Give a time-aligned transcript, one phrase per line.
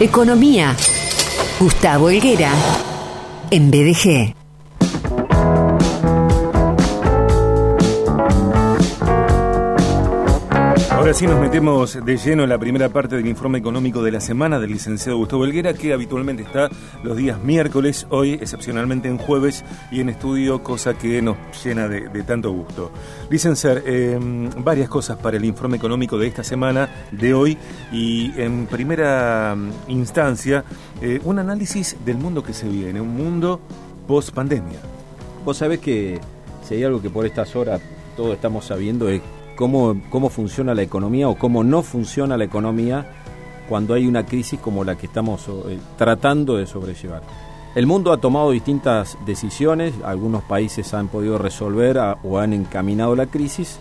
[0.00, 0.76] Economía.
[1.60, 2.52] Gustavo Helguera.
[3.50, 4.41] En BDG.
[11.02, 14.20] Ahora sí nos metemos de lleno en la primera parte del informe económico de la
[14.20, 16.70] semana del licenciado Gustavo Helguera, que habitualmente está
[17.02, 22.22] los días miércoles, hoy excepcionalmente en jueves y en estudio, cosa que nos llena de,
[22.22, 22.92] tanto gusto.
[23.30, 24.16] Licenciado, eh,
[24.58, 27.58] varias cosas para el informe económico de esta semana, de hoy,
[27.90, 30.62] y en primera mm, instancia,
[31.00, 33.60] eh, un análisis del mundo que se viene, un mundo
[34.06, 34.78] post pandemia.
[35.44, 36.20] Vos sabés que
[36.62, 37.80] si hay algo que por estas horas
[38.16, 39.20] todos estamos sabiendo es
[39.56, 43.06] cómo, cómo funciona la economía o cómo no funciona la economía
[43.68, 47.22] cuando hay una crisis como la que estamos eh, tratando de sobrellevar.
[47.74, 53.26] El mundo ha tomado distintas decisiones, algunos países han podido resolver o han encaminado la
[53.26, 53.78] crisis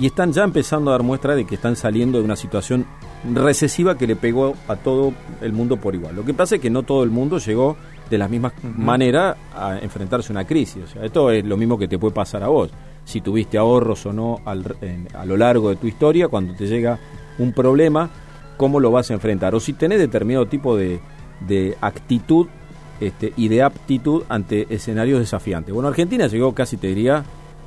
[0.00, 2.86] y están ya empezando a dar muestra de que están saliendo de una situación
[3.32, 6.16] recesiva que le pegó a todo el mundo por igual.
[6.16, 7.76] Lo que pasa es que no todo el mundo llegó
[8.08, 10.82] de la misma manera a enfrentarse a una crisis.
[10.84, 12.70] O sea, esto es lo mismo que te puede pasar a vos
[13.10, 16.98] si tuviste ahorros o no a lo largo de tu historia, cuando te llega
[17.38, 18.08] un problema,
[18.56, 19.54] cómo lo vas a enfrentar.
[19.54, 21.00] O si tenés determinado tipo de,
[21.80, 22.46] actitud
[23.00, 25.74] este, y de aptitud ante escenarios desafiantes.
[25.74, 27.24] Bueno, Argentina llegó casi, te diría,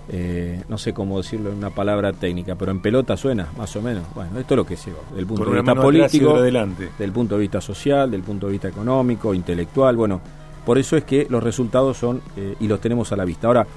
[0.10, 3.82] eh, no sé cómo decirlo en una palabra técnica, pero en pelota suena, más o
[3.82, 4.04] menos.
[4.14, 7.60] Bueno, esto es lo que llegó, del punto de vista político, del punto de vista
[7.60, 10.22] social, del punto de vista económico, intelectual, bueno,
[10.66, 13.48] por eso es que los resultados son eh, y los tenemos a la vista.
[13.48, 13.68] Ahora,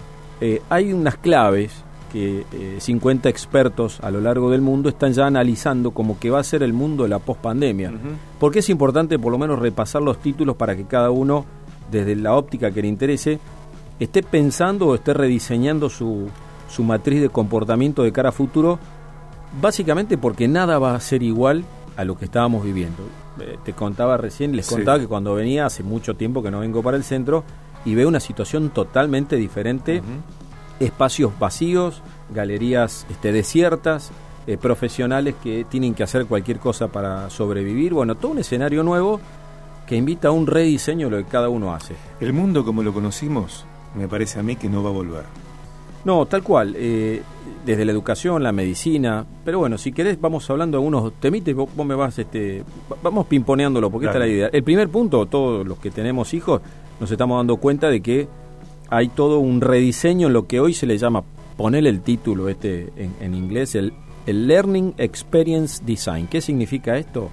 [0.41, 2.45] eh, hay unas claves que
[2.79, 6.45] 50 eh, expertos a lo largo del mundo están ya analizando como que va a
[6.45, 7.93] ser el mundo de la pospandemia.
[8.39, 11.45] Porque es importante por lo menos repasar los títulos para que cada uno,
[11.91, 13.39] desde la óptica que le interese,
[13.99, 16.29] esté pensando o esté rediseñando su,
[16.69, 18.79] su matriz de comportamiento de cara a futuro,
[19.61, 21.65] básicamente porque nada va a ser igual
[21.97, 23.03] a lo que estábamos viviendo.
[23.41, 26.83] Eh, te contaba recién, les contaba que cuando venía, hace mucho tiempo que no vengo
[26.83, 27.45] para el centro,
[27.87, 30.03] y ve una situación totalmente diferente,
[30.79, 32.03] espacios vacíos,
[32.35, 34.11] galerías este, desiertas,
[34.47, 39.21] eh, profesionales que tienen que hacer cualquier cosa para sobrevivir, bueno, todo un escenario nuevo
[39.87, 41.95] que invita a un rediseño de lo que cada uno hace.
[42.21, 43.65] El mundo como lo conocimos,
[43.95, 45.25] me parece a mí que no va a volver.
[46.05, 47.23] No, tal cual, eh,
[47.65, 51.69] desde la educación, la medicina, pero bueno, si querés vamos hablando de algunos temites, vos,
[51.85, 52.63] me vas, este,
[53.03, 54.49] vamos pimponeándolo, porque esta es la idea.
[54.53, 56.63] El primer punto, todos los que tenemos hijos,
[57.01, 58.29] nos estamos dando cuenta de que
[58.89, 61.25] hay todo un rediseño en lo que hoy se le llama,
[61.57, 63.93] poner el título este en, inglés, el,
[64.27, 66.27] Learning Experience Design.
[66.27, 67.31] ¿Qué significa esto?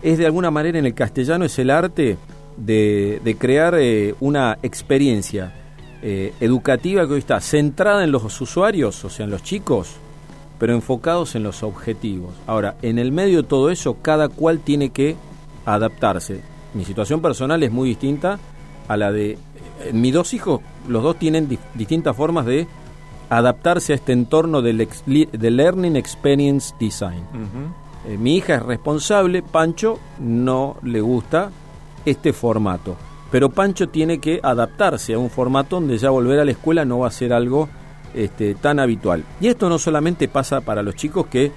[0.00, 2.16] Es de alguna manera en el castellano es el arte
[2.56, 5.52] de, de crear eh, una experiencia
[6.00, 9.96] eh, educativa que hoy está centrada en los usuarios, o sea, en los chicos,
[10.58, 12.34] pero enfocados en los objetivos.
[12.46, 15.16] Ahora, en el medio de todo eso, cada cual tiene que
[15.64, 16.40] adaptarse.
[16.74, 18.38] Mi situación personal es muy distinta
[18.88, 22.66] a la de eh, mis dos hijos, los dos tienen distintas formas de
[23.30, 27.22] adaptarse a este entorno del, Learning Experience Design.
[28.06, 31.50] Eh, mi hija es responsable, Pancho no le gusta
[32.04, 32.96] este formato.
[33.30, 37.00] Pero Pancho tiene que adaptarse a un formato donde ya volver a la escuela no
[37.00, 37.68] va a ser algo
[38.14, 39.24] este, tan habitual.
[39.40, 41.52] Y esto no solamente pasa para los chicos que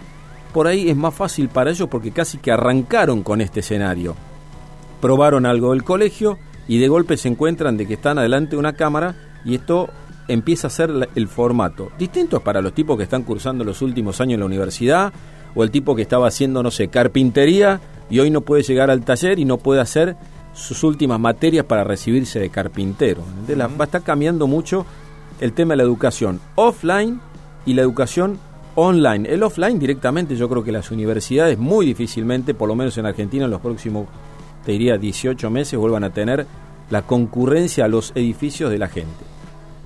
[0.53, 4.15] por ahí es más fácil para ellos porque casi que arrancaron con este escenario.
[4.99, 6.37] Probaron algo del colegio,
[6.71, 9.89] y de golpe se encuentran de que están adelante de una cámara y esto
[10.29, 11.91] empieza a ser el formato.
[11.99, 15.11] Distinto es para los tipos que están cursando los últimos años en la universidad
[15.53, 19.03] o el tipo que estaba haciendo, no sé, carpintería y hoy no puede llegar al
[19.03, 20.15] taller y no puede hacer
[20.53, 23.21] sus últimas materias para recibirse de carpintero.
[23.49, 24.85] va a estar cambiando mucho
[25.41, 27.19] el tema de la educación offline
[27.65, 28.39] y la educación
[28.75, 29.27] online.
[29.27, 33.43] El offline directamente yo creo que las universidades muy difícilmente, por lo menos en Argentina
[33.43, 34.07] en los próximos
[34.65, 36.45] te diría 18 meses, vuelvan a tener
[36.91, 39.25] la concurrencia a los edificios de la gente.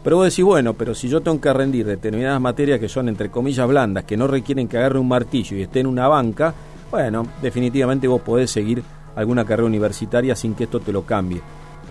[0.04, 3.32] Pero vos decís, bueno, pero si yo tengo que rendir determinadas materias que son entre
[3.32, 6.54] comillas blandas, que no requieren que agarre un martillo y esté en una banca,
[6.92, 8.84] bueno, definitivamente vos podés seguir
[9.16, 11.42] alguna carrera universitaria sin que esto te lo cambie.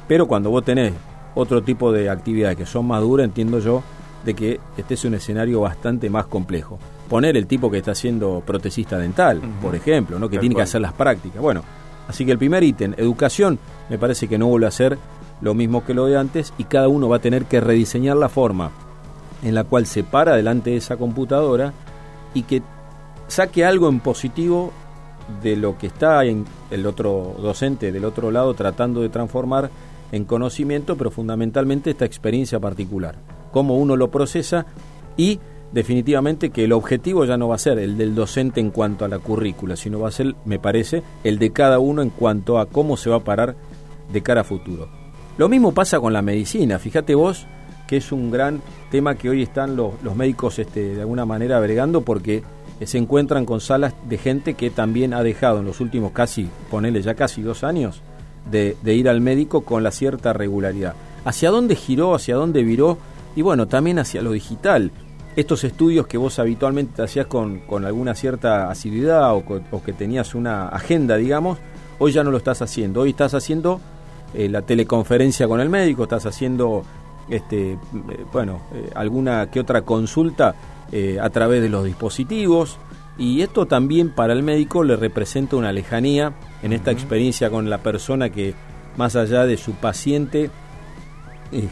[0.06, 0.92] Pero cuando vos tenés
[1.34, 3.82] otro tipo de actividades que son más duras, entiendo yo
[4.24, 6.78] de que este es un escenario bastante más complejo.
[7.08, 10.28] Poner el tipo que está siendo protecista dental, por ejemplo, ¿no?
[10.28, 11.42] que tiene que hacer las prácticas.
[11.42, 11.62] Bueno,
[12.08, 13.58] Así que el primer ítem, educación,
[13.88, 14.98] me parece que no vuelve a ser
[15.40, 18.28] lo mismo que lo de antes y cada uno va a tener que rediseñar la
[18.28, 18.70] forma
[19.42, 21.72] en la cual se para delante de esa computadora
[22.32, 22.62] y que
[23.28, 24.72] saque algo en positivo
[25.42, 29.70] de lo que está en el otro docente del otro lado tratando de transformar
[30.12, 33.16] en conocimiento, pero fundamentalmente esta experiencia particular,
[33.52, 34.66] cómo uno lo procesa
[35.16, 35.40] y
[35.72, 39.08] definitivamente que el objetivo ya no va a ser el del docente en cuanto a
[39.08, 42.66] la currícula, sino va a ser, me parece, el de cada uno en cuanto a
[42.66, 43.56] cómo se va a parar
[44.12, 44.88] de cara a futuro.
[45.36, 47.46] Lo mismo pasa con la medicina, fíjate vos
[47.86, 52.00] que es un gran tema que hoy están los, médicos este, de alguna manera bregando
[52.00, 52.42] porque
[52.82, 57.02] se encuentran con salas de gente que también ha dejado en los últimos casi, ponele
[57.02, 58.00] ya casi dos años,
[58.50, 60.94] de, de ir al médico con la cierta regularidad.
[61.24, 62.14] ¿Hacia dónde giró?
[62.14, 62.98] ¿Hacia dónde viró?
[63.36, 64.92] Y bueno, también hacia lo digital
[65.36, 69.44] estos estudios que vos habitualmente te hacías con, alguna cierta asiduidad o,
[69.84, 71.58] que tenías una agenda, digamos,
[71.98, 73.00] hoy ya no lo estás haciendo.
[73.00, 73.80] Hoy estás haciendo
[74.34, 76.82] eh, la teleconferencia con el médico, estás haciendo,
[77.28, 77.78] este, eh,
[78.32, 80.54] bueno, eh, alguna que otra consulta
[81.20, 82.78] a través de los dispositivos.
[83.18, 87.78] Y esto también para el médico le representa una lejanía en esta experiencia con la
[87.78, 88.54] persona que,
[88.96, 90.50] más allá de su paciente,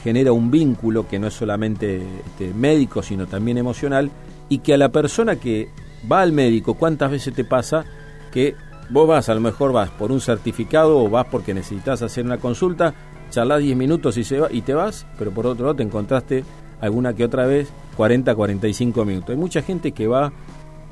[0.02, 4.10] genera un vínculo que no es solamente este, médico, sino también emocional,
[4.48, 5.68] y que a la persona que
[6.10, 7.84] va al médico, ¿cuántas veces te pasa
[8.32, 8.56] que
[8.92, 12.38] vos vas, a lo mejor vas por un certificado o vas porque necesitas hacer una
[12.38, 12.94] consulta,
[13.30, 16.44] charlas 10 minutos y, se va, y te vas, pero por otro lado te encontraste
[16.80, 19.30] alguna que otra vez 40, 45 minutos.
[19.30, 20.32] Hay mucha gente que va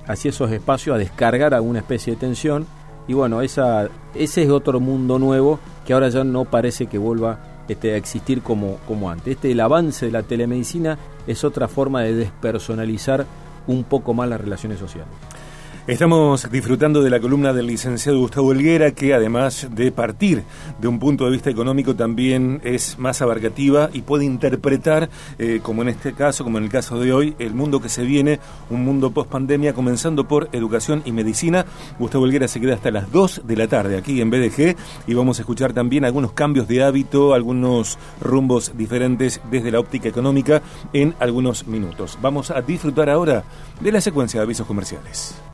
[0.06, 2.66] hacia esos espacios a descargar alguna especie de tensión
[3.06, 7.38] y bueno, esa, ese es otro mundo nuevo que ahora ya no parece que vuelva
[7.68, 9.34] este, a existir como, como antes.
[9.34, 13.26] Este, el avance de la telemedicina es otra forma de despersonalizar
[13.66, 15.08] un poco más las relaciones sociales.
[15.90, 20.44] Estamos disfrutando de la columna del licenciado Gustavo Helguera, que además de partir
[20.80, 25.10] de un punto de vista económico, también es más abarcativa y puede interpretar,
[25.40, 28.04] eh, como en este caso, como en el caso de hoy, el mundo que se
[28.04, 28.38] viene,
[28.70, 31.66] un mundo post pandemia, comenzando por educación y medicina.
[31.98, 34.76] Gustavo Helguera se queda hasta las 2 de la tarde aquí en BDG
[35.08, 40.08] y vamos a escuchar también algunos cambios de hábito, algunos rumbos diferentes desde la óptica
[40.08, 40.62] económica
[40.92, 42.16] en algunos minutos.
[42.22, 43.42] Vamos a disfrutar ahora
[43.80, 45.42] de la secuencia de avisos comerciales.